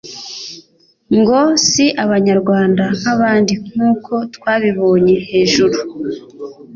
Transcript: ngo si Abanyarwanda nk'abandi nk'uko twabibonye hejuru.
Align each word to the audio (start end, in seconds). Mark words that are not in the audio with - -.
ngo 1.17 1.39
si 1.67 1.85
Abanyarwanda 2.03 2.83
nk'abandi 2.99 3.53
nk'uko 3.71 4.13
twabibonye 4.35 5.15
hejuru. 5.29 5.77